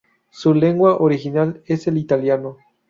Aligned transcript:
Su 0.31 0.55
lengua 0.55 0.95
original 0.99 1.61
es 1.67 1.85
el 1.85 1.99
italiano. 1.99 2.57